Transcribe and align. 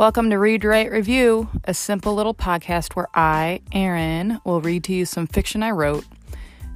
Welcome 0.00 0.30
to 0.30 0.38
Read, 0.38 0.64
Write, 0.64 0.90
Review, 0.90 1.50
a 1.64 1.74
simple 1.74 2.14
little 2.14 2.32
podcast 2.32 2.96
where 2.96 3.08
I, 3.12 3.60
Erin, 3.70 4.40
will 4.46 4.62
read 4.62 4.84
to 4.84 4.94
you 4.94 5.04
some 5.04 5.26
fiction 5.26 5.62
I 5.62 5.72
wrote, 5.72 6.06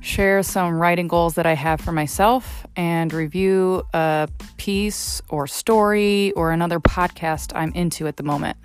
share 0.01 0.43
some 0.43 0.75
writing 0.75 1.09
goals 1.09 1.33
that 1.37 1.47
I 1.47 1.55
have 1.55 1.81
for 1.81 1.91
myself, 1.91 2.67
and 2.77 3.11
review 3.15 3.83
a 3.95 4.29
piece 4.59 5.23
or 5.31 5.47
story 5.47 6.33
or 6.33 6.53
another 6.53 6.79
podcast 6.79 7.53
I'm 7.55 7.73
into 7.73 8.07
at 8.07 8.19
the 8.19 8.23
moment. 8.23 8.59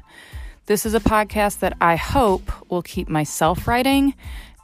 This 0.66 0.86
is 0.86 0.94
a 0.94 1.00
podcast 1.00 1.60
that 1.60 1.78
I 1.80 1.96
hope 1.96 2.52
will 2.70 2.82
keep 2.82 3.07
myself 3.07 3.66
writing 3.66 4.14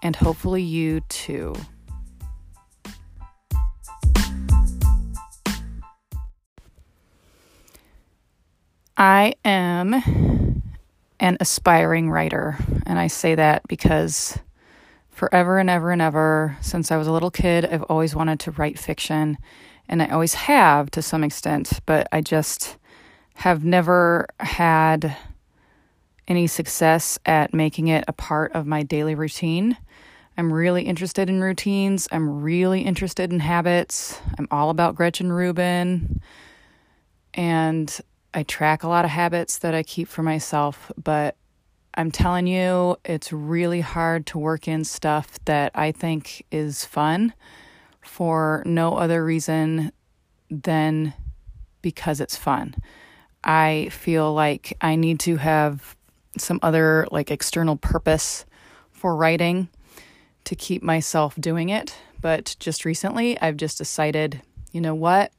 and 0.04 0.14
hopefully 0.14 0.62
you 0.62 1.00
too. 1.08 1.56
I 8.98 9.34
am 9.44 10.62
an 11.20 11.38
aspiring 11.40 12.10
writer, 12.10 12.58
and 12.86 12.98
I 12.98 13.08
say 13.08 13.36
that 13.36 13.68
because 13.68 14.38
forever 15.10 15.60
and 15.60 15.70
ever 15.70 15.92
and 15.92 16.02
ever, 16.02 16.58
since 16.62 16.92
I 16.92 16.98
was 16.98 17.08
a 17.08 17.12
little 17.12 17.32
kid, 17.32 17.66
I've 17.66 17.84
always 17.84 18.16
wanted 18.16 18.40
to 18.42 18.52
write 18.52 18.80
fiction, 18.80 19.38
and 19.90 20.02
I 20.02 20.08
always 20.08 20.34
have 20.34 20.92
to 20.92 21.02
some 21.02 21.24
extent, 21.24 21.80
but 21.86 22.08
I 22.12 22.22
just 22.22 22.78
have 23.36 23.66
never 23.66 24.28
had 24.40 25.16
any 26.28 26.48
success 26.48 27.20
at 27.26 27.54
making 27.54 27.88
it 27.90 28.06
a 28.08 28.14
part 28.14 28.54
of 28.54 28.66
my 28.66 28.82
daily 28.84 29.14
routine. 29.14 29.78
I'm 30.38 30.52
really 30.52 30.84
interested 30.84 31.30
in 31.30 31.42
routines. 31.42 32.08
I'm 32.12 32.42
really 32.42 32.82
interested 32.82 33.32
in 33.32 33.40
habits. 33.40 34.20
I'm 34.38 34.48
all 34.52 34.70
about 34.70 34.96
Gretchen 34.96 35.32
Rubin. 35.32 36.22
And 37.34 38.02
I 38.36 38.44
track 38.44 38.84
a 38.84 38.90
lot 38.90 39.06
of 39.06 39.12
habits 39.12 39.60
that 39.60 39.74
I 39.74 39.82
keep 39.82 40.10
for 40.10 40.22
myself, 40.22 40.92
but 41.02 41.38
I'm 41.96 42.12
telling 42.12 42.48
you, 42.48 42.98
it's 43.06 43.32
really 43.32 43.80
hard 43.80 44.26
to 44.28 44.38
work 44.38 44.68
in 44.68 44.84
stuff 44.84 45.40
that 45.46 45.72
I 45.74 45.94
think 45.94 46.46
is 46.52 46.84
fun 46.84 47.34
for 48.02 48.62
no 48.66 48.96
other 48.98 49.24
reason 49.24 49.94
than 50.52 51.14
because 51.82 52.20
it's 52.20 52.36
fun. 52.36 52.76
I 53.42 53.88
feel 53.94 54.34
like 54.34 54.76
I 54.82 54.98
need 54.98 55.22
to 55.22 55.38
have 55.38 55.96
some 56.38 56.60
other 56.62 57.08
like 57.12 57.32
external 57.32 57.78
purpose 57.78 58.46
for 58.92 59.16
writing 59.16 59.70
to 60.44 60.56
keep 60.58 60.84
myself 60.84 61.36
doing 61.40 61.70
it. 61.70 61.96
But 62.20 62.58
just 62.60 62.84
recently, 62.84 63.40
I've 63.40 63.56
just 63.56 63.78
decided, 63.78 64.42
you 64.74 64.82
know 64.82 64.96
what? 64.96 65.32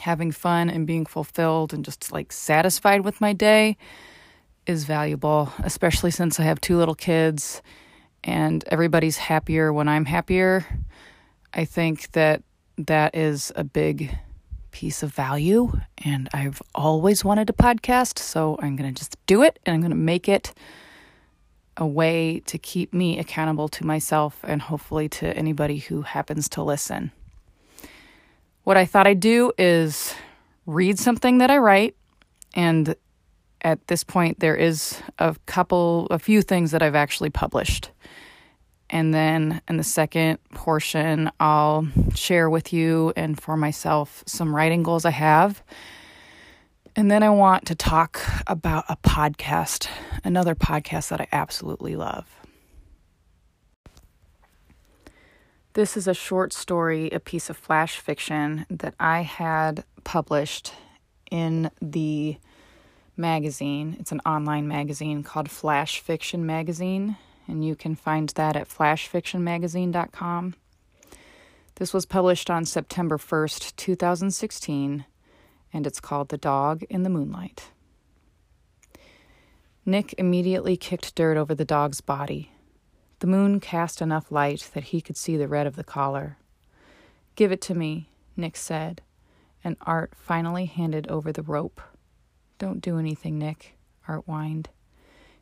Having 0.00 0.30
fun 0.32 0.70
and 0.70 0.86
being 0.86 1.06
fulfilled 1.06 1.72
and 1.72 1.84
just 1.84 2.12
like 2.12 2.32
satisfied 2.32 3.04
with 3.04 3.20
my 3.20 3.32
day 3.32 3.76
is 4.66 4.84
valuable, 4.84 5.52
especially 5.64 6.10
since 6.10 6.38
I 6.38 6.44
have 6.44 6.60
two 6.60 6.76
little 6.76 6.94
kids 6.94 7.62
and 8.22 8.62
everybody's 8.68 9.16
happier 9.16 9.72
when 9.72 9.88
I'm 9.88 10.04
happier. 10.04 10.64
I 11.52 11.64
think 11.64 12.12
that 12.12 12.42
that 12.78 13.14
is 13.14 13.52
a 13.56 13.64
big 13.64 14.16
piece 14.70 15.02
of 15.02 15.12
value 15.12 15.72
and 15.98 16.28
I've 16.32 16.62
always 16.74 17.24
wanted 17.24 17.50
a 17.50 17.52
podcast, 17.52 18.18
so 18.18 18.58
I'm 18.62 18.76
going 18.76 18.92
to 18.92 18.98
just 18.98 19.16
do 19.26 19.42
it 19.42 19.58
and 19.66 19.74
I'm 19.74 19.80
going 19.80 19.90
to 19.90 19.96
make 19.96 20.28
it 20.28 20.54
a 21.76 21.86
way 21.86 22.40
to 22.46 22.58
keep 22.58 22.92
me 22.92 23.18
accountable 23.18 23.68
to 23.68 23.86
myself 23.86 24.40
and 24.44 24.62
hopefully 24.62 25.08
to 25.08 25.36
anybody 25.36 25.78
who 25.78 26.02
happens 26.02 26.48
to 26.50 26.62
listen. 26.62 27.10
What 28.64 28.76
I 28.76 28.84
thought 28.84 29.06
I'd 29.06 29.20
do 29.20 29.52
is 29.58 30.14
read 30.66 30.98
something 30.98 31.38
that 31.38 31.50
I 31.50 31.58
write, 31.58 31.96
and 32.54 32.94
at 33.62 33.86
this 33.88 34.04
point, 34.04 34.40
there 34.40 34.56
is 34.56 35.00
a 35.18 35.36
couple, 35.46 36.06
a 36.10 36.18
few 36.18 36.42
things 36.42 36.70
that 36.70 36.82
I've 36.82 36.94
actually 36.94 37.30
published. 37.30 37.90
And 38.88 39.14
then 39.14 39.60
in 39.68 39.76
the 39.76 39.84
second 39.84 40.38
portion, 40.50 41.30
I'll 41.38 41.86
share 42.14 42.50
with 42.50 42.72
you 42.72 43.12
and 43.16 43.40
for 43.40 43.56
myself 43.56 44.24
some 44.26 44.54
writing 44.54 44.82
goals 44.82 45.04
I 45.04 45.10
have. 45.10 45.62
And 46.96 47.10
then 47.10 47.22
I 47.22 47.30
want 47.30 47.66
to 47.66 47.74
talk 47.74 48.20
about 48.46 48.84
a 48.88 48.96
podcast, 48.96 49.88
another 50.24 50.54
podcast 50.54 51.08
that 51.10 51.20
I 51.20 51.28
absolutely 51.30 51.94
love. 51.94 52.39
This 55.80 55.96
is 55.96 56.06
a 56.06 56.12
short 56.12 56.52
story, 56.52 57.08
a 57.08 57.18
piece 57.18 57.48
of 57.48 57.56
flash 57.56 58.00
fiction 58.00 58.66
that 58.68 58.94
I 59.00 59.22
had 59.22 59.82
published 60.04 60.74
in 61.30 61.70
the 61.80 62.36
magazine. 63.16 63.96
It's 63.98 64.12
an 64.12 64.20
online 64.26 64.68
magazine 64.68 65.22
called 65.22 65.50
Flash 65.50 66.00
Fiction 66.00 66.44
Magazine, 66.44 67.16
and 67.48 67.64
you 67.64 67.74
can 67.74 67.94
find 67.94 68.28
that 68.28 68.56
at 68.56 68.68
flashfictionmagazine.com. 68.68 70.54
This 71.76 71.94
was 71.94 72.04
published 72.04 72.50
on 72.50 72.66
September 72.66 73.16
1st, 73.16 73.74
2016, 73.76 75.06
and 75.72 75.86
it's 75.86 76.00
called 76.00 76.28
The 76.28 76.36
Dog 76.36 76.82
in 76.90 77.04
the 77.04 77.08
Moonlight. 77.08 77.70
Nick 79.86 80.14
immediately 80.18 80.76
kicked 80.76 81.14
dirt 81.14 81.38
over 81.38 81.54
the 81.54 81.64
dog's 81.64 82.02
body. 82.02 82.52
The 83.20 83.26
moon 83.26 83.60
cast 83.60 84.00
enough 84.00 84.32
light 84.32 84.70
that 84.72 84.84
he 84.84 85.02
could 85.02 85.16
see 85.16 85.36
the 85.36 85.46
red 85.46 85.66
of 85.66 85.76
the 85.76 85.84
collar. 85.84 86.38
Give 87.36 87.52
it 87.52 87.60
to 87.62 87.74
me, 87.74 88.08
Nick 88.34 88.56
said, 88.56 89.02
and 89.62 89.76
Art 89.82 90.14
finally 90.16 90.64
handed 90.64 91.06
over 91.08 91.30
the 91.30 91.42
rope. 91.42 91.82
Don't 92.58 92.80
do 92.80 92.98
anything, 92.98 93.38
Nick, 93.38 93.76
Art 94.08 94.24
whined. 94.24 94.70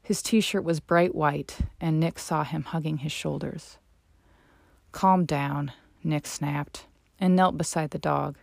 His 0.02 0.22
t 0.22 0.40
shirt 0.40 0.64
was 0.64 0.80
bright 0.80 1.14
white, 1.14 1.58
and 1.80 2.00
Nick 2.00 2.18
saw 2.18 2.42
him 2.42 2.64
hugging 2.64 2.98
his 2.98 3.12
shoulders. 3.12 3.78
Calm 4.90 5.24
down, 5.24 5.70
Nick 6.02 6.26
snapped, 6.26 6.86
and 7.20 7.36
knelt 7.36 7.56
beside 7.56 7.90
the 7.90 7.98
dog. 7.98 8.38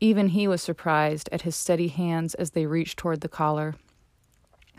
Even 0.00 0.28
he 0.28 0.48
was 0.48 0.62
surprised 0.62 1.28
at 1.30 1.42
his 1.42 1.56
steady 1.56 1.88
hands 1.88 2.32
as 2.34 2.52
they 2.52 2.64
reached 2.64 2.98
toward 2.98 3.20
the 3.20 3.28
collar. 3.28 3.74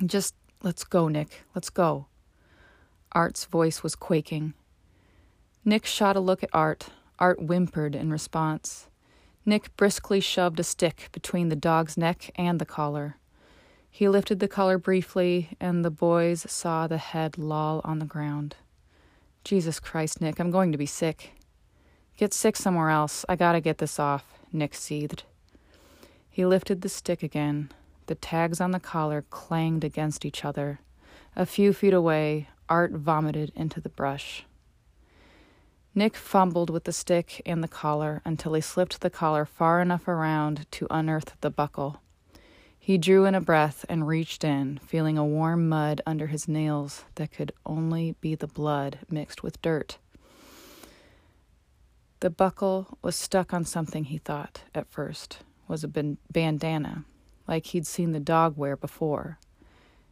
Just 0.04 0.34
let's 0.64 0.84
go, 0.84 1.08
Nick, 1.08 1.44
let's 1.54 1.70
go. 1.70 2.08
Art's 3.14 3.46
voice 3.46 3.84
was 3.84 3.96
quaking. 3.96 4.54
Nick 5.66 5.86
shot 5.86 6.16
a 6.16 6.20
look 6.20 6.44
at 6.44 6.50
Art. 6.54 6.90
Art 7.20 7.40
whimpered 7.40 7.96
in 7.96 8.12
response. 8.12 8.88
Nick 9.46 9.76
briskly 9.76 10.20
shoved 10.20 10.60
a 10.60 10.64
stick 10.64 11.10
between 11.12 11.50
the 11.50 11.56
dog's 11.56 11.98
neck 11.98 12.32
and 12.36 12.60
the 12.60 12.66
collar. 12.66 13.18
He 13.90 14.08
lifted 14.08 14.40
the 14.40 14.48
collar 14.48 14.78
briefly, 14.78 15.50
and 15.60 15.84
the 15.84 15.92
boys 15.92 16.50
saw 16.50 16.88
the 16.88 16.98
head 16.98 17.38
loll 17.38 17.82
on 17.84 18.00
the 18.00 18.06
ground. 18.06 18.56
Jesus 19.44 19.80
Christ, 19.80 20.22
Nick, 20.22 20.40
I'm 20.40 20.52
going 20.52 20.72
to 20.72 20.78
be 20.78 20.86
sick. 20.86 21.32
Get 22.18 22.34
sick 22.34 22.56
somewhere 22.56 22.90
else. 22.90 23.26
I 23.28 23.36
gotta 23.36 23.60
get 23.60 23.80
this 23.80 24.00
off, 24.00 24.40
Nick 24.54 24.76
seethed. 24.76 25.24
He 26.30 26.46
lifted 26.46 26.82
the 26.82 26.90
stick 26.90 27.24
again. 27.24 27.72
The 28.06 28.16
tags 28.16 28.62
on 28.62 28.72
the 28.72 28.80
collar 28.80 29.26
clanged 29.30 29.84
against 29.84 30.24
each 30.26 30.46
other. 30.46 30.80
A 31.36 31.46
few 31.46 31.74
feet 31.74 31.94
away, 31.94 32.48
Art 32.72 32.94
vomited 32.94 33.52
into 33.54 33.82
the 33.82 33.90
brush. 33.90 34.46
Nick 35.94 36.16
fumbled 36.16 36.70
with 36.70 36.86
the 36.86 36.94
stick 36.94 37.42
and 37.46 37.62
the 37.62 37.68
collar 37.68 38.22
until 38.24 38.54
he 38.54 38.62
slipped 38.62 39.02
the 39.02 39.10
collar 39.10 39.44
far 39.44 39.82
enough 39.82 40.08
around 40.08 40.72
to 40.72 40.88
unearth 40.90 41.36
the 41.42 41.50
buckle. 41.50 42.00
He 42.80 42.98
drew 42.98 43.26
in 43.26 43.36
a 43.36 43.42
breath 43.42 43.86
and 43.90 44.08
reached 44.08 44.46
in, 44.46 44.80
feeling 44.86 45.18
a 45.18 45.26
warm 45.26 45.68
mud 45.68 46.00
under 46.06 46.28
his 46.28 46.48
nails 46.48 47.04
that 47.16 47.34
could 47.34 47.52
only 47.66 48.16
be 48.22 48.36
the 48.36 48.48
blood 48.48 49.00
mixed 49.10 49.44
with 49.44 49.62
dirt. 49.62 49.98
The 52.22 52.30
buckle 52.30 52.98
was 53.02 53.18
stuck 53.18 53.54
on 53.54 53.66
something 53.66 54.06
he 54.06 54.18
thought, 54.18 54.62
at 54.74 54.90
first, 54.90 55.40
was 55.68 55.84
a 55.84 55.90
bandana, 56.32 57.04
like 57.50 57.66
he'd 57.66 57.86
seen 57.86 58.14
the 58.14 58.22
dog 58.22 58.56
wear 58.56 58.78
before. 58.78 59.40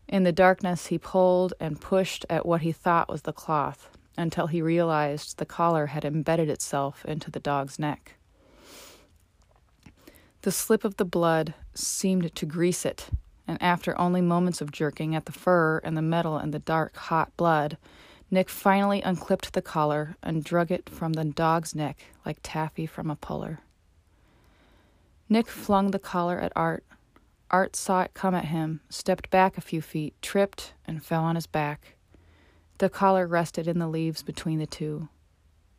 In 0.09 0.23
the 0.23 0.31
darkness, 0.31 0.87
he 0.87 0.97
pulled 0.97 1.53
and 1.59 1.79
pushed 1.79 2.25
at 2.31 2.43
what 2.43 2.61
he 2.61 2.71
thought 2.71 3.09
was 3.09 3.21
the 3.21 3.31
cloth 3.31 3.91
until 4.17 4.47
he 4.47 4.59
realized 4.59 5.37
the 5.37 5.45
collar 5.45 5.85
had 5.85 6.03
embedded 6.03 6.49
itself 6.49 7.05
into 7.05 7.29
the 7.29 7.39
dog's 7.39 7.77
neck. 7.77 8.15
The 10.41 10.51
slip 10.51 10.83
of 10.83 10.97
the 10.97 11.05
blood 11.05 11.53
seemed 11.75 12.33
to 12.33 12.45
grease 12.47 12.85
it, 12.85 13.09
and 13.47 13.61
after 13.61 13.97
only 13.99 14.21
moments 14.21 14.61
of 14.61 14.71
jerking 14.71 15.15
at 15.15 15.25
the 15.25 15.31
fur 15.31 15.77
and 15.83 15.95
the 15.95 16.01
metal 16.01 16.37
and 16.37 16.51
the 16.51 16.59
dark, 16.59 16.95
hot 16.95 17.35
blood, 17.37 17.77
Nick 18.31 18.49
finally 18.49 19.03
unclipped 19.03 19.53
the 19.53 19.61
collar 19.61 20.15
and 20.23 20.43
drug 20.43 20.71
it 20.71 20.89
from 20.89 21.13
the 21.13 21.25
dog's 21.25 21.75
neck 21.75 22.05
like 22.25 22.39
taffy 22.41 22.87
from 22.87 23.11
a 23.11 23.15
puller. 23.15 23.59
Nick 25.29 25.47
flung 25.47 25.91
the 25.91 25.99
collar 25.99 26.39
at 26.39 26.51
Art 26.55 26.83
Art 27.51 27.75
saw 27.75 28.01
it 28.01 28.13
come 28.13 28.35
at 28.35 28.45
him, 28.45 28.81
stepped 28.89 29.29
back 29.29 29.57
a 29.57 29.61
few 29.61 29.81
feet, 29.81 30.13
tripped, 30.21 30.73
and 30.85 31.03
fell 31.03 31.23
on 31.23 31.35
his 31.35 31.47
back. 31.47 31.95
The 32.77 32.89
collar 32.89 33.27
rested 33.27 33.67
in 33.67 33.79
the 33.79 33.87
leaves 33.87 34.21
between 34.21 34.59
the 34.59 34.67
two. 34.67 35.09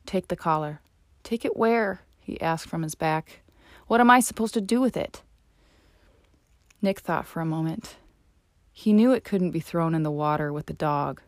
Take 0.04 0.28
the 0.28 0.36
collar. 0.36 0.80
Take 1.22 1.44
it 1.44 1.56
where? 1.56 2.02
he 2.18 2.40
asked 2.40 2.68
from 2.68 2.82
his 2.82 2.94
back. 2.94 3.42
What 3.86 4.00
am 4.00 4.10
I 4.10 4.20
supposed 4.20 4.54
to 4.54 4.60
do 4.60 4.80
with 4.80 4.96
it? 4.96 5.22
Nick 6.82 7.00
thought 7.00 7.26
for 7.26 7.40
a 7.40 7.46
moment. 7.46 7.96
He 8.72 8.92
knew 8.92 9.12
it 9.12 9.24
couldn't 9.24 9.50
be 9.50 9.60
thrown 9.60 9.94
in 9.94 10.02
the 10.02 10.10
water 10.10 10.52
with 10.52 10.66
the 10.66 10.72
dog. 10.72 11.20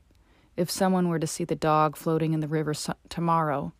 If 0.56 0.70
someone 0.70 1.08
were 1.08 1.18
to 1.18 1.26
see 1.26 1.44
the 1.44 1.54
dog 1.54 1.96
floating 1.96 2.32
in 2.32 2.40
the 2.40 2.48
river 2.48 2.74
so- 2.74 2.94
tomorrow, 3.08 3.72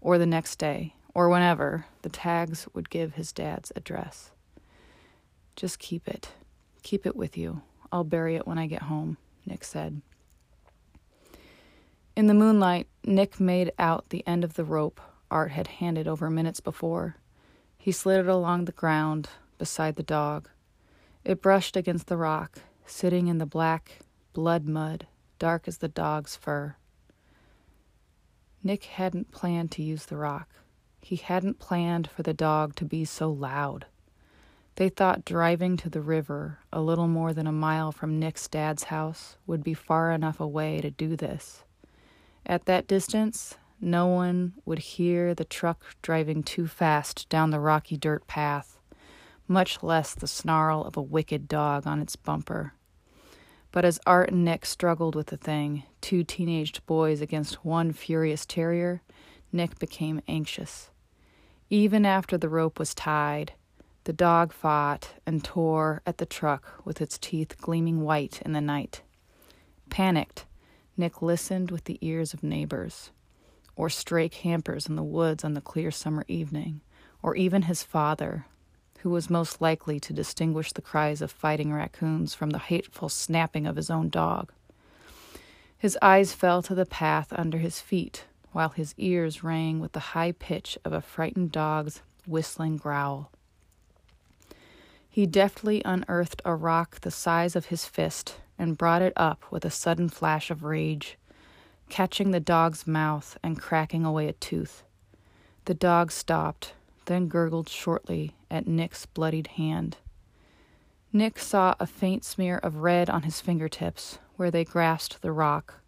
or 0.00 0.18
the 0.18 0.26
next 0.26 0.56
day, 0.56 0.94
or 1.14 1.28
whenever, 1.28 1.86
the 2.02 2.08
tags 2.08 2.68
would 2.74 2.90
give 2.90 3.14
his 3.14 3.32
dad's 3.32 3.72
address. 3.74 4.30
Just 5.60 5.78
keep 5.78 6.08
it. 6.08 6.30
Keep 6.82 7.04
it 7.04 7.14
with 7.14 7.36
you. 7.36 7.60
I'll 7.92 8.02
bury 8.02 8.34
it 8.34 8.46
when 8.46 8.56
I 8.56 8.66
get 8.66 8.84
home, 8.84 9.18
Nick 9.44 9.62
said. 9.62 10.00
In 12.16 12.28
the 12.28 12.32
moonlight, 12.32 12.86
Nick 13.04 13.38
made 13.38 13.70
out 13.78 14.08
the 14.08 14.26
end 14.26 14.42
of 14.42 14.54
the 14.54 14.64
rope 14.64 15.02
Art 15.30 15.50
had 15.50 15.66
handed 15.66 16.08
over 16.08 16.30
minutes 16.30 16.60
before. 16.60 17.16
He 17.76 17.92
slid 17.92 18.20
it 18.20 18.26
along 18.26 18.64
the 18.64 18.72
ground 18.72 19.28
beside 19.58 19.96
the 19.96 20.02
dog. 20.02 20.48
It 21.26 21.42
brushed 21.42 21.76
against 21.76 22.06
the 22.06 22.16
rock, 22.16 22.60
sitting 22.86 23.28
in 23.28 23.36
the 23.36 23.44
black 23.44 23.98
blood 24.32 24.64
mud, 24.64 25.08
dark 25.38 25.68
as 25.68 25.76
the 25.76 25.88
dog's 25.88 26.36
fur. 26.36 26.76
Nick 28.62 28.84
hadn't 28.84 29.30
planned 29.30 29.72
to 29.72 29.82
use 29.82 30.06
the 30.06 30.16
rock. 30.16 30.48
He 31.02 31.16
hadn't 31.16 31.58
planned 31.58 32.08
for 32.08 32.22
the 32.22 32.32
dog 32.32 32.76
to 32.76 32.86
be 32.86 33.04
so 33.04 33.30
loud. 33.30 33.84
They 34.80 34.88
thought 34.88 35.26
driving 35.26 35.76
to 35.76 35.90
the 35.90 36.00
river, 36.00 36.60
a 36.72 36.80
little 36.80 37.06
more 37.06 37.34
than 37.34 37.46
a 37.46 37.52
mile 37.52 37.92
from 37.92 38.18
Nick's 38.18 38.48
dad's 38.48 38.84
house, 38.84 39.36
would 39.46 39.62
be 39.62 39.74
far 39.74 40.10
enough 40.10 40.40
away 40.40 40.80
to 40.80 40.90
do 40.90 41.16
this. 41.16 41.64
At 42.46 42.64
that 42.64 42.86
distance, 42.86 43.58
no 43.78 44.06
one 44.06 44.54
would 44.64 44.78
hear 44.78 45.34
the 45.34 45.44
truck 45.44 45.84
driving 46.00 46.42
too 46.42 46.66
fast 46.66 47.28
down 47.28 47.50
the 47.50 47.60
rocky 47.60 47.98
dirt 47.98 48.26
path, 48.26 48.78
much 49.46 49.82
less 49.82 50.14
the 50.14 50.26
snarl 50.26 50.80
of 50.84 50.96
a 50.96 51.02
wicked 51.02 51.46
dog 51.46 51.86
on 51.86 52.00
its 52.00 52.16
bumper. 52.16 52.72
But 53.72 53.84
as 53.84 54.00
Art 54.06 54.30
and 54.30 54.46
Nick 54.46 54.64
struggled 54.64 55.14
with 55.14 55.26
the 55.26 55.36
thing, 55.36 55.82
two 56.00 56.24
teenaged 56.24 56.86
boys 56.86 57.20
against 57.20 57.66
one 57.66 57.92
furious 57.92 58.46
terrier, 58.46 59.02
Nick 59.52 59.78
became 59.78 60.22
anxious. 60.26 60.88
Even 61.68 62.06
after 62.06 62.38
the 62.38 62.48
rope 62.48 62.78
was 62.78 62.94
tied, 62.94 63.52
the 64.04 64.12
dog 64.12 64.52
fought 64.52 65.14
and 65.26 65.44
tore 65.44 66.02
at 66.06 66.18
the 66.18 66.26
truck 66.26 66.84
with 66.84 67.00
its 67.00 67.18
teeth 67.18 67.60
gleaming 67.60 68.00
white 68.00 68.40
in 68.42 68.52
the 68.52 68.60
night. 68.60 69.02
Panicked, 69.90 70.46
Nick 70.96 71.22
listened 71.22 71.70
with 71.70 71.84
the 71.84 71.98
ears 72.00 72.32
of 72.32 72.42
neighbors, 72.42 73.10
or 73.76 73.88
stray 73.88 74.28
campers 74.28 74.86
in 74.86 74.96
the 74.96 75.02
woods 75.02 75.44
on 75.44 75.54
the 75.54 75.60
clear 75.60 75.90
summer 75.90 76.24
evening, 76.28 76.80
or 77.22 77.36
even 77.36 77.62
his 77.62 77.82
father, 77.82 78.46
who 79.00 79.10
was 79.10 79.30
most 79.30 79.60
likely 79.60 79.98
to 80.00 80.12
distinguish 80.12 80.72
the 80.72 80.82
cries 80.82 81.22
of 81.22 81.30
fighting 81.30 81.72
raccoons 81.72 82.34
from 82.34 82.50
the 82.50 82.58
hateful 82.58 83.08
snapping 83.08 83.66
of 83.66 83.76
his 83.76 83.90
own 83.90 84.08
dog. 84.08 84.52
His 85.78 85.96
eyes 86.02 86.34
fell 86.34 86.62
to 86.62 86.74
the 86.74 86.84
path 86.84 87.32
under 87.32 87.58
his 87.58 87.80
feet, 87.80 88.26
while 88.52 88.68
his 88.70 88.94
ears 88.98 89.42
rang 89.42 89.80
with 89.80 89.92
the 89.92 90.00
high 90.00 90.32
pitch 90.32 90.76
of 90.84 90.92
a 90.92 91.00
frightened 91.00 91.52
dog's 91.52 92.02
whistling 92.26 92.76
growl. 92.76 93.30
He 95.12 95.26
deftly 95.26 95.82
unearthed 95.84 96.40
a 96.44 96.54
rock 96.54 97.00
the 97.00 97.10
size 97.10 97.56
of 97.56 97.66
his 97.66 97.84
fist 97.84 98.36
and 98.56 98.78
brought 98.78 99.02
it 99.02 99.12
up 99.16 99.44
with 99.50 99.64
a 99.64 99.70
sudden 99.70 100.08
flash 100.08 100.50
of 100.50 100.62
rage, 100.62 101.18
catching 101.88 102.30
the 102.30 102.38
dog's 102.38 102.86
mouth 102.86 103.36
and 103.42 103.60
cracking 103.60 104.04
away 104.04 104.28
a 104.28 104.32
tooth. 104.34 104.84
The 105.64 105.74
dog 105.74 106.12
stopped, 106.12 106.74
then 107.06 107.26
gurgled 107.26 107.68
shortly 107.68 108.36
at 108.50 108.68
Nick's 108.68 109.04
bloodied 109.04 109.48
hand. 109.48 109.96
Nick 111.12 111.40
saw 111.40 111.74
a 111.80 111.86
faint 111.88 112.24
smear 112.24 112.58
of 112.58 112.76
red 112.76 113.10
on 113.10 113.22
his 113.22 113.40
fingertips 113.40 114.20
where 114.36 114.50
they 114.50 114.64
grasped 114.64 115.22
the 115.22 115.32
rock. 115.32 115.80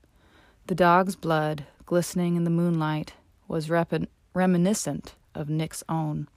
The 0.67 0.75
dog's 0.75 1.15
blood, 1.15 1.65
glistening 1.87 2.35
in 2.35 2.43
the 2.43 2.51
moonlight, 2.51 3.15
was 3.47 3.71
rep- 3.71 4.09
reminiscent 4.35 5.15
of 5.33 5.49
Nick's 5.49 5.85
own, 5.89 6.29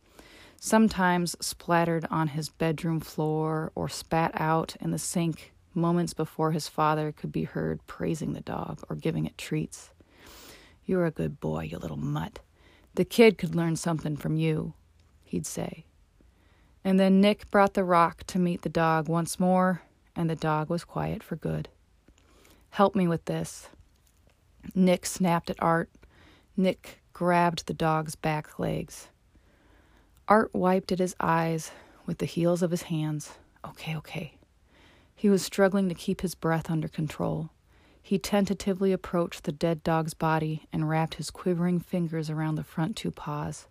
sometimes 0.59 1.35
splattered 1.39 2.05
on 2.09 2.29
his 2.29 2.49
bedroom 2.49 2.99
floor 2.99 3.71
or 3.75 3.89
spat 3.89 4.31
out 4.35 4.75
in 4.79 4.91
the 4.91 4.99
sink 4.99 5.53
moments 5.73 6.13
before 6.13 6.51
his 6.51 6.67
father 6.67 7.11
could 7.11 7.31
be 7.31 7.43
heard 7.43 7.85
praising 7.87 8.33
the 8.33 8.41
dog 8.41 8.83
or 8.89 8.95
giving 8.95 9.25
it 9.25 9.37
treats. 9.37 9.91
You're 10.85 11.05
a 11.05 11.11
good 11.11 11.39
boy, 11.39 11.63
you 11.63 11.77
little 11.77 11.97
mutt. 11.97 12.39
The 12.93 13.05
kid 13.05 13.37
could 13.37 13.55
learn 13.55 13.75
something 13.75 14.15
from 14.15 14.37
you, 14.37 14.73
he'd 15.23 15.45
say. 15.45 15.85
And 16.83 16.99
then 16.99 17.19
Nick 17.19 17.49
brought 17.51 17.73
the 17.73 17.83
rock 17.83 18.23
to 18.27 18.39
meet 18.39 18.61
the 18.61 18.69
dog 18.69 19.09
once 19.09 19.39
more, 19.39 19.81
and 20.15 20.29
the 20.29 20.35
dog 20.35 20.69
was 20.69 20.83
quiet 20.83 21.23
for 21.23 21.35
good. 21.35 21.67
Help 22.69 22.95
me 22.95 23.07
with 23.07 23.25
this. 23.25 23.67
Nick 24.73 25.05
snapped 25.05 25.49
at 25.49 25.61
Art. 25.61 25.89
Nick 26.55 27.01
grabbed 27.11 27.67
the 27.67 27.73
dog's 27.73 28.15
back 28.15 28.59
legs. 28.59 29.07
Art 30.27 30.53
wiped 30.53 30.91
at 30.91 30.99
his 30.99 31.15
eyes 31.19 31.71
with 32.05 32.17
the 32.17 32.25
heels 32.25 32.63
of 32.63 32.71
his 32.71 32.83
hands. 32.83 33.33
Okay, 33.63 33.95
okay. 33.95 34.33
He 35.15 35.29
was 35.29 35.43
struggling 35.43 35.87
to 35.89 35.95
keep 35.95 36.21
his 36.21 36.33
breath 36.33 36.69
under 36.69 36.87
control. 36.87 37.51
He 38.01 38.17
tentatively 38.17 38.91
approached 38.91 39.43
the 39.43 39.51
dead 39.51 39.83
dog's 39.83 40.13
body 40.13 40.67
and 40.73 40.89
wrapped 40.89 41.15
his 41.15 41.31
quivering 41.31 41.79
fingers 41.79 42.29
around 42.29 42.55
the 42.55 42.63
front 42.63 42.95
two 42.95 43.11
paws. 43.11 43.67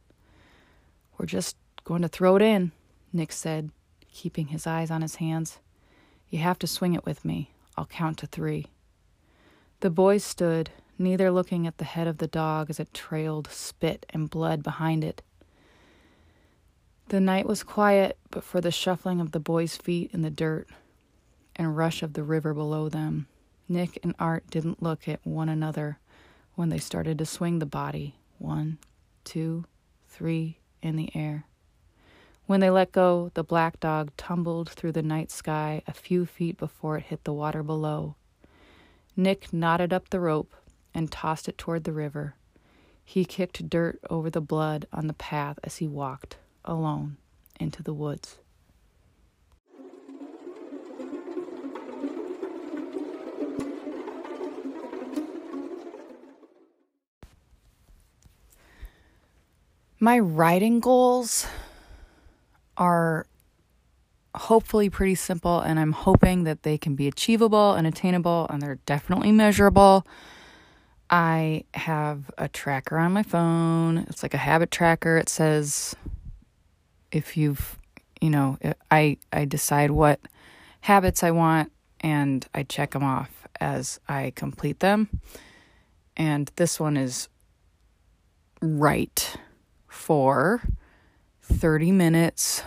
We're 1.18 1.26
just 1.26 1.56
going 1.84 2.02
to 2.02 2.08
throw 2.08 2.36
it 2.36 2.42
in, 2.42 2.72
Nick 3.12 3.32
said, 3.32 3.70
keeping 4.12 4.48
his 4.48 4.66
eyes 4.66 4.90
on 4.90 5.02
his 5.02 5.16
hands. 5.16 5.58
You 6.30 6.38
have 6.38 6.58
to 6.60 6.66
swing 6.66 6.94
it 6.94 7.04
with 7.04 7.24
me. 7.24 7.50
I'll 7.76 7.86
count 7.86 8.18
to 8.18 8.26
three. 8.26 8.66
The 9.80 9.90
boys 9.90 10.24
stood, 10.24 10.70
neither 10.98 11.30
looking 11.30 11.66
at 11.66 11.78
the 11.78 11.84
head 11.84 12.06
of 12.06 12.18
the 12.18 12.26
dog 12.26 12.70
as 12.70 12.80
it 12.80 12.94
trailed 12.94 13.48
spit 13.50 14.06
and 14.10 14.30
blood 14.30 14.62
behind 14.62 15.04
it. 15.04 15.22
The 17.08 17.20
night 17.20 17.46
was 17.46 17.62
quiet, 17.62 18.18
but 18.30 18.44
for 18.44 18.60
the 18.60 18.70
shuffling 18.70 19.20
of 19.20 19.32
the 19.32 19.40
boys' 19.40 19.76
feet 19.76 20.10
in 20.12 20.22
the 20.22 20.30
dirt, 20.30 20.68
and 21.56 21.76
rush 21.76 22.02
of 22.02 22.14
the 22.14 22.24
river 22.24 22.54
below 22.54 22.88
them. 22.88 23.28
Nick 23.68 23.98
and 24.02 24.14
Art 24.18 24.48
didn't 24.50 24.82
look 24.82 25.06
at 25.08 25.24
one 25.26 25.48
another 25.48 25.98
when 26.54 26.68
they 26.68 26.78
started 26.78 27.18
to 27.18 27.26
swing 27.26 27.58
the 27.58 27.66
body 27.66 28.16
one, 28.38 28.78
two, 29.24 29.64
three 30.08 30.58
in 30.82 30.96
the 30.96 31.14
air. 31.14 31.46
When 32.46 32.60
they 32.60 32.70
let 32.70 32.92
go, 32.92 33.30
the 33.34 33.44
black 33.44 33.80
dog 33.80 34.10
tumbled 34.16 34.68
through 34.68 34.92
the 34.92 35.02
night 35.02 35.30
sky 35.30 35.82
a 35.86 35.92
few 35.92 36.26
feet 36.26 36.58
before 36.58 36.98
it 36.98 37.04
hit 37.04 37.24
the 37.24 37.32
water 37.32 37.62
below. 37.62 38.16
Nick 39.16 39.52
knotted 39.52 39.92
up 39.92 40.10
the 40.10 40.20
rope 40.20 40.54
and 40.92 41.10
tossed 41.10 41.48
it 41.48 41.56
toward 41.56 41.84
the 41.84 41.92
river. 41.92 42.34
He 43.02 43.24
kicked 43.24 43.70
dirt 43.70 44.00
over 44.10 44.28
the 44.30 44.40
blood 44.40 44.86
on 44.92 45.06
the 45.06 45.14
path 45.14 45.58
as 45.64 45.76
he 45.76 45.88
walked, 45.88 46.36
alone, 46.64 47.16
into 47.60 47.82
the 47.82 47.92
woods. 47.92 48.36
My 60.00 60.18
writing 60.18 60.80
goals 60.80 61.46
are 62.76 63.26
hopefully 64.34 64.90
pretty 64.90 65.14
simple, 65.14 65.60
and 65.60 65.80
I'm 65.80 65.92
hoping 65.92 66.44
that 66.44 66.62
they 66.62 66.76
can 66.76 66.94
be 66.94 67.06
achievable 67.06 67.72
and 67.72 67.86
attainable, 67.86 68.46
and 68.50 68.60
they're 68.60 68.80
definitely 68.84 69.32
measurable. 69.32 70.06
I 71.08 71.64
have 71.74 72.30
a 72.36 72.48
tracker 72.48 72.98
on 72.98 73.12
my 73.12 73.22
phone. 73.22 73.98
It's 74.08 74.22
like 74.22 74.34
a 74.34 74.38
habit 74.38 74.70
tracker. 74.70 75.16
It 75.16 75.28
says 75.28 75.94
if 77.14 77.36
you've, 77.36 77.78
you 78.20 78.30
know, 78.30 78.58
I 78.90 79.18
I 79.32 79.44
decide 79.44 79.90
what 79.90 80.20
habits 80.80 81.22
I 81.22 81.30
want 81.30 81.72
and 82.00 82.46
I 82.52 82.64
check 82.64 82.90
them 82.90 83.04
off 83.04 83.46
as 83.60 84.00
I 84.08 84.32
complete 84.34 84.80
them. 84.80 85.08
And 86.16 86.50
this 86.56 86.78
one 86.78 86.96
is 86.96 87.28
write 88.60 89.36
for 89.88 90.62
30 91.42 91.92
minutes 91.92 92.62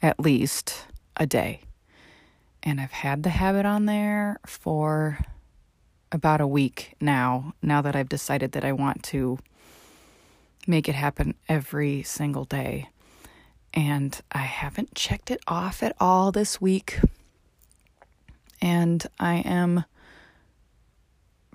at 0.00 0.20
least 0.20 0.86
a 1.16 1.26
day. 1.26 1.62
And 2.62 2.80
I've 2.80 2.92
had 2.92 3.22
the 3.22 3.30
habit 3.30 3.66
on 3.66 3.86
there 3.86 4.38
for 4.46 5.18
about 6.12 6.40
a 6.40 6.46
week 6.46 6.94
now, 7.00 7.54
now 7.60 7.82
that 7.82 7.96
I've 7.96 8.08
decided 8.08 8.52
that 8.52 8.64
I 8.64 8.72
want 8.72 9.02
to 9.04 9.38
make 10.66 10.88
it 10.88 10.94
happen 10.94 11.34
every 11.48 12.02
single 12.02 12.44
day. 12.44 12.88
And 13.74 14.18
I 14.30 14.38
haven't 14.38 14.94
checked 14.94 15.30
it 15.30 15.40
off 15.48 15.82
at 15.82 15.96
all 15.98 16.30
this 16.30 16.60
week. 16.60 17.00
And 18.62 19.04
I 19.18 19.36
am 19.38 19.84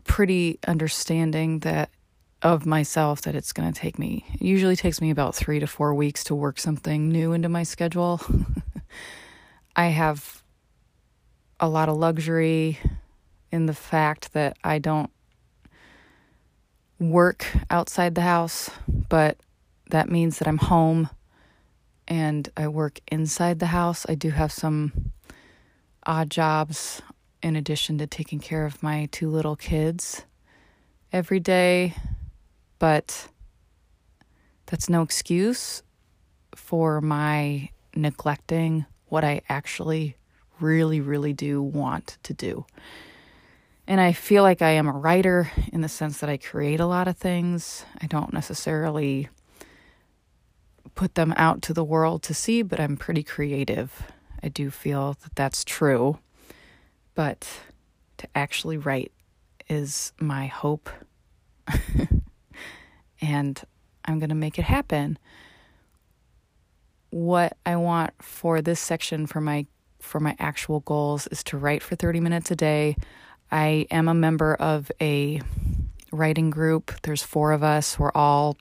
pretty 0.04 0.60
understanding 0.68 1.60
that 1.60 1.90
of 2.42 2.66
myself 2.66 3.22
that 3.22 3.36
it's 3.36 3.54
going 3.54 3.72
to 3.72 3.80
take 3.80 3.98
me. 3.98 4.26
It 4.34 4.42
usually 4.42 4.76
takes 4.76 5.02
me 5.02 5.10
about 5.10 5.36
three 5.36 5.60
to 5.60 5.68
four 5.68 5.94
weeks 5.94 6.24
to 6.26 6.36
work 6.36 6.60
something 6.60 7.10
new 7.10 7.34
into 7.34 7.50
my 7.50 7.64
schedule. 7.64 8.22
I 9.76 9.88
have 9.88 10.44
a 11.60 11.70
lot 11.70 11.90
of 11.90 11.98
luxury 11.98 12.80
in 13.52 13.66
the 13.66 13.74
fact 13.74 14.34
that 14.34 14.58
I 14.64 14.80
don't 14.80 15.10
work 17.00 17.46
outside 17.70 18.16
the 18.16 18.22
house, 18.22 18.70
but 18.88 19.38
that 19.90 20.10
means 20.10 20.40
that 20.40 20.48
I'm 20.48 20.58
home 20.58 21.10
and 22.10 22.50
I 22.58 22.68
work 22.68 23.00
inside 23.08 23.60
the 23.60 23.68
house. 23.68 24.06
I 24.10 24.16
do 24.16 24.32
have 24.32 24.52
some 24.52 25.12
odd 26.06 26.30
jobs 26.30 27.02
in 27.42 27.56
addition 27.56 28.00
to 28.00 28.08
taking 28.08 28.40
care 28.40 28.66
of 28.66 28.84
my 28.84 29.08
two 29.12 29.30
little 29.30 29.56
kids 29.56 30.26
every 31.14 31.40
day, 31.40 31.96
but 32.80 33.30
that's 34.66 34.90
no 34.90 35.04
excuse 35.04 35.84
for 36.56 37.00
my 37.00 37.70
neglecting 37.96 38.86
what 39.06 39.24
I 39.24 39.42
actually 39.48 40.18
really, 40.60 41.00
really 41.00 41.34
do 41.34 41.62
want 41.62 42.18
to 42.24 42.34
do. 42.34 42.66
And 43.88 44.00
I 44.00 44.14
feel 44.14 44.44
like 44.44 44.62
I 44.62 44.72
am 44.72 44.88
a 44.88 44.92
writer 44.92 45.52
in 45.72 45.82
the 45.82 45.90
sense 45.90 46.20
that 46.20 46.30
I 46.30 46.38
create 46.38 46.80
a 46.80 46.86
lot 46.86 47.08
of 47.08 47.18
things. 47.18 47.86
I 48.00 48.06
don't 48.06 48.34
necessarily 48.34 49.30
put 51.00 51.16
them 51.16 51.34
out 51.38 51.62
to 51.62 51.74
the 51.74 51.82
world 51.82 52.22
to 52.22 52.34
see, 52.34 52.62
but 52.62 52.78
I'm 52.78 52.98
pretty 52.98 53.24
creative. 53.24 54.04
I 54.44 54.50
do 54.50 54.70
feel 54.70 55.16
that 55.24 55.34
that's 55.34 55.64
true. 55.64 56.20
But 57.16 57.48
to 58.18 58.28
actually 58.36 58.76
write 58.76 59.14
is 59.70 60.12
my 60.20 60.48
hope. 60.48 60.90
and 63.22 63.62
I'm 64.04 64.20
going 64.20 64.28
to 64.28 64.36
make 64.36 64.60
it 64.60 64.66
happen. 64.66 65.18
What 67.12 67.56
I 67.66 67.78
want 67.78 68.12
for 68.22 68.62
this 68.62 68.82
section 68.82 69.26
for 69.26 69.40
my 69.40 69.68
for 70.02 70.20
my 70.20 70.36
actual 70.38 70.82
goals 70.82 71.28
is 71.28 71.46
to 71.46 71.58
write 71.58 71.82
for 71.82 71.96
30 71.96 72.20
minutes 72.20 72.52
a 72.52 72.58
day. 72.58 72.98
I 73.50 73.88
am 73.90 74.10
a 74.10 74.14
member 74.14 74.54
of 74.56 74.92
a 75.00 75.40
writing 76.12 76.50
group. 76.50 76.92
There's 77.04 77.24
four 77.24 77.54
of 77.54 77.64
us. 77.64 77.98
We're 77.98 78.12
all 78.14 78.58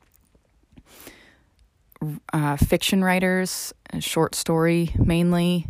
uh, 2.33 2.57
fiction 2.57 3.03
writers, 3.03 3.73
short 4.01 4.35
story 4.35 4.91
mainly. 4.97 5.69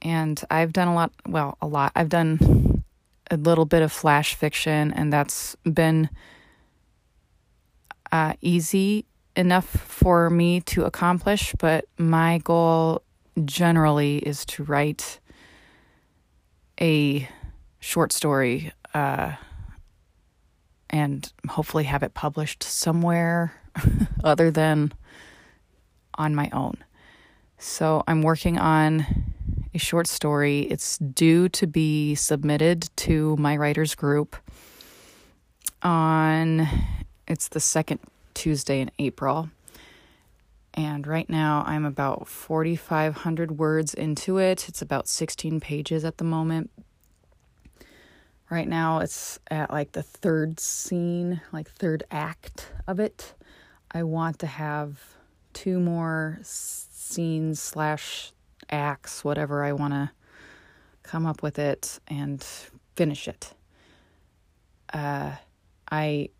And 0.00 0.40
I've 0.50 0.72
done 0.72 0.88
a 0.88 0.94
lot, 0.94 1.12
well, 1.26 1.56
a 1.60 1.66
lot. 1.66 1.92
I've 1.94 2.08
done 2.08 2.82
a 3.30 3.36
little 3.36 3.64
bit 3.64 3.82
of 3.82 3.92
flash 3.92 4.34
fiction, 4.34 4.92
and 4.92 5.12
that's 5.12 5.56
been 5.64 6.10
uh, 8.10 8.34
easy 8.40 9.06
enough 9.36 9.66
for 9.66 10.28
me 10.28 10.60
to 10.60 10.84
accomplish. 10.84 11.54
But 11.58 11.86
my 11.98 12.38
goal 12.38 13.02
generally 13.44 14.18
is 14.18 14.44
to 14.44 14.64
write 14.64 15.20
a 16.80 17.28
short 17.80 18.12
story 18.12 18.72
uh, 18.92 19.32
and 20.90 21.32
hopefully 21.48 21.84
have 21.84 22.02
it 22.02 22.12
published 22.12 22.62
somewhere 22.62 23.54
other 24.24 24.50
than 24.50 24.92
on 26.22 26.34
my 26.34 26.48
own. 26.52 26.76
So 27.58 28.02
I'm 28.06 28.22
working 28.22 28.58
on 28.58 29.06
a 29.74 29.78
short 29.78 30.06
story. 30.06 30.60
It's 30.62 30.98
due 30.98 31.48
to 31.50 31.66
be 31.66 32.14
submitted 32.14 32.88
to 32.96 33.36
my 33.36 33.56
writers 33.56 33.94
group 33.94 34.36
on 35.82 36.68
it's 37.26 37.48
the 37.48 37.60
second 37.60 38.00
Tuesday 38.34 38.80
in 38.80 38.90
April. 38.98 39.50
And 40.74 41.06
right 41.06 41.28
now 41.28 41.64
I'm 41.66 41.84
about 41.84 42.28
4500 42.28 43.58
words 43.58 43.94
into 43.94 44.38
it. 44.38 44.68
It's 44.68 44.82
about 44.82 45.08
16 45.08 45.60
pages 45.60 46.04
at 46.04 46.18
the 46.18 46.24
moment. 46.24 46.70
Right 48.50 48.68
now 48.68 48.98
it's 48.98 49.38
at 49.50 49.70
like 49.70 49.92
the 49.92 50.02
third 50.02 50.60
scene, 50.60 51.40
like 51.52 51.70
third 51.70 52.04
act 52.10 52.68
of 52.86 53.00
it. 53.00 53.34
I 53.90 54.02
want 54.02 54.38
to 54.40 54.46
have 54.46 55.00
two 55.52 55.78
more 55.80 56.38
scenes 56.42 57.60
slash 57.60 58.32
acts, 58.70 59.24
whatever 59.24 59.64
I 59.64 59.72
want 59.72 59.94
to 59.94 60.10
come 61.02 61.26
up 61.26 61.42
with 61.42 61.58
it 61.58 62.00
and 62.08 62.42
finish 62.94 63.28
it. 63.28 63.54
Uh, 64.92 65.32
I 65.90 66.30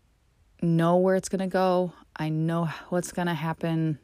know 0.61 0.97
where 0.97 1.15
it's 1.15 1.29
going 1.29 1.39
to 1.39 1.47
go. 1.47 1.93
I 2.15 2.29
know 2.29 2.69
what's 2.89 3.11
going 3.11 3.27
to 3.27 3.33
happen, 3.33 3.99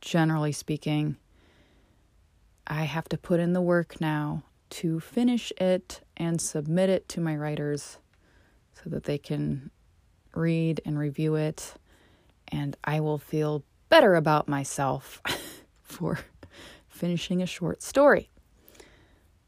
generally 0.00 0.52
speaking. 0.52 1.16
I 2.66 2.84
have 2.84 3.08
to 3.10 3.18
put 3.18 3.40
in 3.40 3.52
the 3.52 3.60
work 3.60 4.00
now 4.00 4.42
to 4.68 5.00
finish 5.00 5.52
it 5.58 6.00
and 6.16 6.40
submit 6.40 6.90
it 6.90 7.08
to 7.10 7.20
my 7.20 7.36
writers 7.36 7.98
so 8.72 8.90
that 8.90 9.04
they 9.04 9.18
can 9.18 9.70
read 10.34 10.80
and 10.84 10.98
review 10.98 11.36
it. 11.36 11.74
And 12.48 12.76
I 12.84 13.00
will 13.00 13.18
feel 13.18 13.64
better 13.88 14.14
about 14.14 14.48
myself 14.48 15.20
for 15.82 16.18
finishing 16.88 17.42
a 17.42 17.46
short 17.46 17.82
story. 17.82 18.30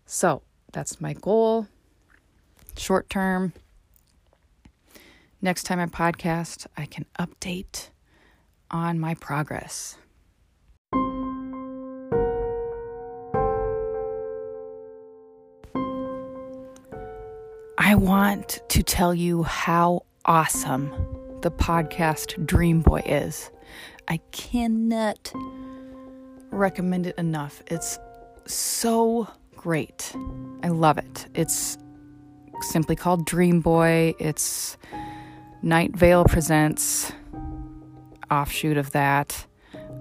So 0.06 0.42
that's 0.72 1.00
my 1.00 1.12
goal, 1.12 1.66
short 2.76 3.08
term. 3.10 3.52
Next 5.40 5.64
time 5.64 5.78
I 5.78 5.86
podcast, 5.86 6.66
I 6.76 6.86
can 6.86 7.06
update 7.18 7.90
on 8.70 8.98
my 8.98 9.14
progress. 9.14 9.96
I 17.80 17.94
want 17.94 18.60
to 18.68 18.82
tell 18.82 19.14
you 19.14 19.44
how 19.44 20.02
awesome 20.24 20.90
the 21.40 21.50
podcast 21.50 22.44
Dream 22.44 22.80
Boy 22.80 23.02
is. 23.06 23.50
I 24.08 24.16
cannot 24.32 25.32
recommend 26.50 27.06
it 27.06 27.18
enough. 27.18 27.62
It's 27.66 27.98
so 28.46 29.28
great. 29.54 30.14
I 30.62 30.68
love 30.68 30.96
it. 30.96 31.26
It's 31.34 31.76
simply 32.62 32.96
called 32.96 33.26
Dream 33.26 33.60
Boy. 33.60 34.14
It's 34.18 34.78
Night 35.62 35.94
Vale 35.94 36.24
Presents, 36.24 37.12
offshoot 38.30 38.78
of 38.78 38.92
that. 38.92 39.46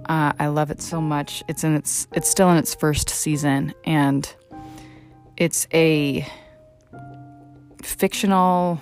Uh, 0.06 0.32
I 0.40 0.48
love 0.48 0.72
it 0.72 0.82
so 0.82 1.02
much. 1.02 1.44
It's 1.50 1.66
in 1.66 1.76
its 1.76 2.08
it's 2.14 2.30
still 2.30 2.50
in 2.50 2.56
its 2.56 2.74
first 2.74 3.10
season, 3.10 3.74
and 3.84 4.34
it's 5.36 5.68
a 5.74 6.26
fictional 7.84 8.80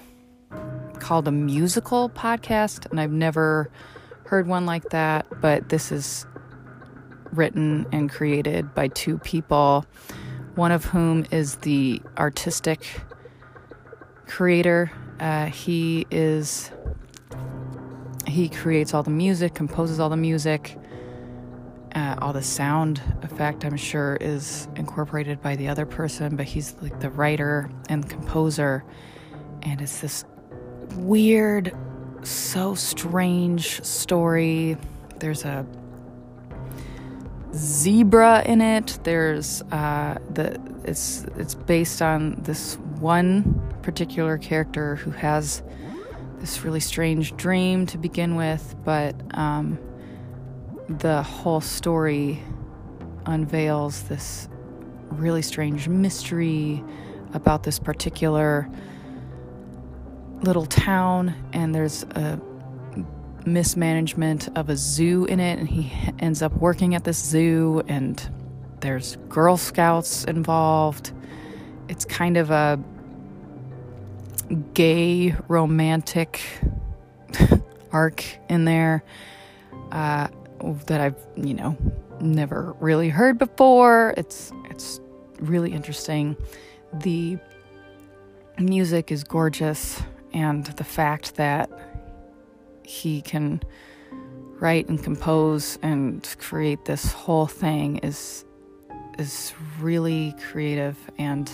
called 0.99 1.27
a 1.27 1.31
musical 1.31 2.11
podcast, 2.11 2.89
and 2.91 2.99
I've 2.99 3.11
never 3.11 3.71
heard 4.25 4.47
one 4.47 4.65
like 4.65 4.89
that, 4.89 5.27
but 5.41 5.69
this 5.69 5.91
is 5.91 6.25
written 7.31 7.85
and 7.91 8.09
created 8.09 8.73
by 8.73 8.87
two 8.89 9.17
people, 9.19 9.85
one 10.55 10.71
of 10.71 10.85
whom 10.85 11.25
is 11.31 11.55
the 11.57 12.01
artistic 12.17 13.01
creator. 14.27 14.91
Uh, 15.19 15.45
he 15.45 16.05
is 16.11 16.71
he 18.27 18.49
creates 18.49 18.93
all 18.93 19.03
the 19.03 19.11
music, 19.11 19.53
composes 19.53 19.99
all 19.99 20.09
the 20.09 20.17
music, 20.17 20.77
uh, 21.93 22.15
all 22.21 22.33
the 22.33 22.41
sound 22.41 23.01
effect. 23.21 23.63
I'm 23.63 23.77
sure 23.77 24.17
is 24.19 24.67
incorporated 24.75 25.41
by 25.41 25.55
the 25.55 25.67
other 25.67 25.85
person, 25.85 26.35
but 26.35 26.45
he's 26.45 26.75
like 26.81 26.99
the 26.99 27.09
writer 27.09 27.69
and 27.87 28.09
composer, 28.09 28.83
and 29.61 29.79
it's 29.81 30.01
this 30.01 30.25
weird 30.95 31.75
so 32.29 32.75
strange 32.75 33.83
story. 33.83 34.77
There's 35.19 35.45
a 35.45 35.65
zebra 37.53 38.43
in 38.45 38.61
it. 38.61 38.99
There's 39.03 39.61
uh, 39.71 40.17
the 40.33 40.59
it's 40.83 41.25
it's 41.37 41.55
based 41.55 42.01
on 42.01 42.35
this 42.43 42.77
one 42.99 43.61
particular 43.81 44.37
character 44.37 44.95
who 44.95 45.11
has 45.11 45.63
this 46.39 46.63
really 46.63 46.79
strange 46.79 47.35
dream 47.37 47.85
to 47.87 47.97
begin 47.97 48.35
with, 48.35 48.75
but 48.83 49.15
um, 49.37 49.79
the 50.89 51.23
whole 51.23 51.61
story 51.61 52.41
unveils 53.25 54.03
this 54.03 54.47
really 55.09 55.41
strange 55.41 55.87
mystery 55.87 56.83
about 57.33 57.63
this 57.63 57.79
particular 57.79 58.69
little 60.45 60.65
town 60.65 61.33
and 61.53 61.73
there's 61.73 62.03
a 62.03 62.39
mismanagement 63.45 64.47
of 64.55 64.69
a 64.69 64.77
zoo 64.77 65.25
in 65.25 65.39
it 65.39 65.59
and 65.59 65.67
he 65.67 65.91
ends 66.19 66.41
up 66.41 66.53
working 66.53 66.95
at 66.95 67.03
this 67.03 67.17
zoo 67.17 67.83
and 67.87 68.29
there's 68.79 69.17
girl 69.27 69.57
scouts 69.57 70.23
involved. 70.25 71.11
It's 71.89 72.05
kind 72.05 72.37
of 72.37 72.51
a 72.51 72.79
gay 74.73 75.35
romantic 75.47 76.41
arc 77.91 78.23
in 78.47 78.65
there 78.65 79.03
uh, 79.91 80.27
that 80.85 81.01
I've 81.01 81.17
you 81.35 81.55
know 81.55 81.77
never 82.21 82.75
really 82.79 83.09
heard 83.09 83.37
before. 83.39 84.13
It's 84.17 84.51
it's 84.69 84.99
really 85.39 85.71
interesting. 85.71 86.37
The 86.93 87.37
music 88.59 89.11
is 89.11 89.23
gorgeous, 89.23 90.01
and 90.35 90.65
the 90.65 90.83
fact 90.83 91.35
that 91.35 91.69
he 92.83 93.21
can 93.21 93.61
write 94.59 94.87
and 94.87 95.01
compose 95.01 95.79
and 95.81 96.35
create 96.37 96.85
this 96.85 97.11
whole 97.11 97.47
thing 97.47 97.97
is 97.97 98.45
is 99.17 99.53
really 99.79 100.35
creative 100.49 100.97
and 101.17 101.49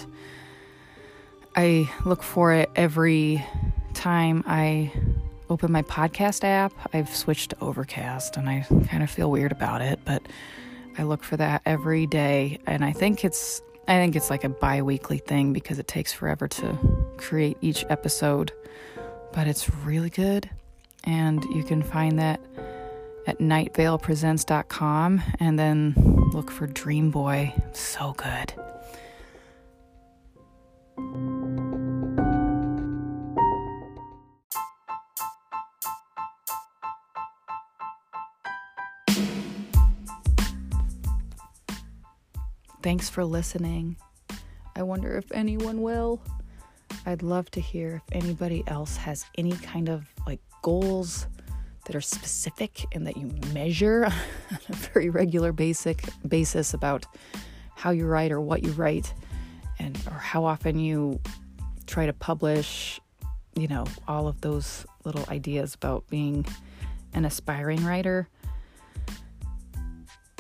I 1.56 1.90
look 2.06 2.24
for 2.24 2.54
it 2.54 2.72
every 2.76 3.46
time 3.94 4.44
I 4.48 4.92
open 5.50 5.72
my 5.72 5.82
podcast 5.84 6.44
app. 6.44 6.74
I've 6.94 7.14
switched 7.14 7.52
to 7.52 7.58
Overcast 7.60 8.38
and 8.38 8.50
I 8.50 8.66
kind 8.88 9.04
of 9.04 9.12
feel 9.12 9.30
weird 9.30 9.52
about 9.52 9.82
it, 9.82 10.00
but 10.06 10.24
I 10.98 11.04
look 11.04 11.24
for 11.24 11.38
that 11.38 11.62
every 11.66 12.08
day 12.08 12.58
and 12.66 12.86
I 12.86 12.94
think 12.94 13.26
it's 13.26 13.62
I 13.92 13.96
think 13.96 14.16
it's 14.16 14.30
like 14.30 14.46
a 14.46 14.50
bi-weekly 14.50 15.18
thing 15.18 15.52
because 15.52 15.78
it 15.78 15.86
takes 15.86 16.14
forever 16.14 16.48
to 16.48 16.78
create 17.18 17.58
each 17.60 17.84
episode, 17.90 18.54
but 19.34 19.48
it's 19.48 19.70
really 19.84 20.10
good 20.10 20.50
and 21.04 21.44
you 21.54 21.62
can 21.66 21.84
find 21.84 22.18
that 22.18 22.40
at 23.28 23.40
nightvalepresents.com 23.40 25.22
and 25.42 25.60
then 25.60 25.94
look 26.32 26.50
for 26.50 26.68
Dream 26.68 27.12
Boy. 27.12 27.54
So 27.74 28.14
good. 28.14 28.54
Thanks 42.82 43.12
for 43.12 43.24
listening. 43.24 43.96
I 44.76 44.82
wonder 44.82 45.16
if 45.16 45.32
anyone 45.34 45.84
will. 45.84 46.20
I'd 47.06 47.22
love 47.22 47.52
to 47.52 47.62
hear 47.62 48.02
if 48.08 48.16
anybody 48.24 48.64
else 48.66 48.98
has 48.98 49.24
any 49.38 49.52
kind 49.52 49.88
of 49.88 50.08
like 50.26 50.40
goals 50.64 51.28
that 51.86 51.96
are 51.96 52.02
specific 52.02 52.86
and 52.92 53.06
that 53.06 53.18
you 53.18 53.30
measure 53.54 54.06
on 54.52 54.60
a 54.70 54.74
very 54.74 55.12
regular 55.12 55.52
basic 55.52 56.04
basis 56.28 56.74
about 56.74 57.06
how 57.76 57.92
you 57.92 58.08
write 58.08 58.32
or 58.32 58.42
what 58.42 58.64
you 58.64 58.72
write 58.72 59.14
and 59.78 59.96
or 60.08 60.18
how 60.18 60.44
often 60.44 60.80
you 60.80 61.20
try 61.86 62.08
to 62.08 62.14
publish 62.14 63.00
you 63.56 63.68
know 63.68 63.86
all 64.08 64.28
of 64.28 64.42
those 64.42 64.88
little 65.04 65.26
ideas 65.30 65.76
about 65.76 66.08
being 66.10 66.46
an 67.14 67.26
aspiring 67.26 67.84
writer 67.86 68.28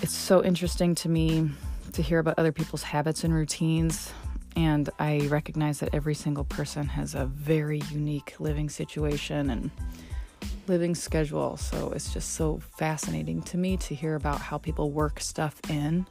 it's 0.02 0.16
so 0.16 0.44
interesting 0.44 0.96
to 0.96 1.10
me 1.10 1.52
to 1.94 2.02
hear 2.02 2.20
about 2.20 2.36
other 2.38 2.52
people's 2.52 2.84
habits 2.84 3.24
and 3.24 3.34
routines 3.34 4.14
and 4.56 4.90
I 5.00 5.28
recognize 5.28 5.80
that 5.80 5.90
every 5.94 6.14
single 6.14 6.44
person 6.44 6.88
has 6.88 7.16
a 7.16 7.26
very 7.26 7.82
unique 7.90 8.36
living 8.40 8.70
situation 8.70 9.50
and 9.50 9.72
living 10.68 10.96
schedule. 10.96 11.58
So 11.58 11.92
it's 11.92 12.14
just 12.14 12.34
so 12.34 12.60
fascinating 12.78 13.42
to 13.44 13.58
me 13.58 13.78
to 13.78 13.96
hear 13.96 14.16
about 14.16 14.42
how 14.42 14.58
people 14.58 14.92
work 14.92 15.20
stuff 15.20 15.60
in 15.70 16.06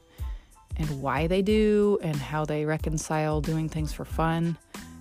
and 0.76 1.02
why 1.02 1.26
they 1.26 1.42
do 1.42 1.98
and 2.02 2.16
how 2.16 2.44
they 2.44 2.64
reconcile 2.64 3.40
doing 3.40 3.68
things 3.68 3.92
for 3.92 4.04
fun 4.04 4.56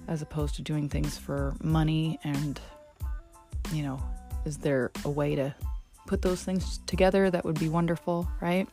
as 0.08 0.22
opposed 0.22 0.56
to 0.56 0.62
doing 0.62 0.90
things 0.90 1.18
for 1.18 1.56
money 1.62 2.20
and 2.24 2.60
you 3.72 3.84
know 3.84 4.02
is 4.46 4.58
there 4.58 4.92
a 5.06 5.10
way 5.10 5.36
to 5.36 5.54
put 6.08 6.24
those 6.24 6.44
things 6.44 6.80
together 6.88 7.30
that 7.30 7.46
would 7.46 7.60
be 7.60 7.70
wonderful 7.70 8.28
right 8.42 8.68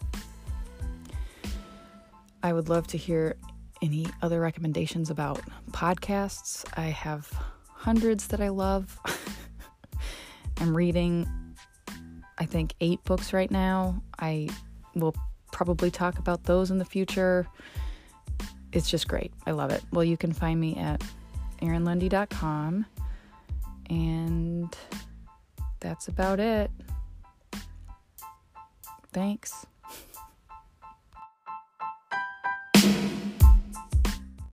i 2.46 2.52
would 2.52 2.68
love 2.68 2.86
to 2.86 2.96
hear 2.96 3.36
any 3.82 4.06
other 4.22 4.40
recommendations 4.40 5.10
about 5.10 5.40
podcasts 5.72 6.64
i 6.76 6.86
have 6.86 7.30
hundreds 7.66 8.26
that 8.28 8.40
i 8.40 8.48
love 8.48 8.98
I'm 10.58 10.76
reading, 10.76 11.28
I 12.38 12.46
think, 12.46 12.74
eight 12.80 13.02
books 13.04 13.32
right 13.32 13.50
now. 13.50 14.02
I 14.18 14.48
will 14.94 15.14
probably 15.52 15.90
talk 15.90 16.18
about 16.18 16.44
those 16.44 16.70
in 16.70 16.78
the 16.78 16.84
future. 16.84 17.46
It's 18.72 18.90
just 18.90 19.06
great. 19.06 19.32
I 19.46 19.50
love 19.52 19.70
it. 19.70 19.82
Well, 19.92 20.04
you 20.04 20.16
can 20.16 20.32
find 20.32 20.58
me 20.58 20.76
at 20.76 21.02
erinlundy.com. 21.60 22.86
And 23.90 24.76
that's 25.80 26.08
about 26.08 26.40
it. 26.40 26.70
Thanks. 29.12 29.66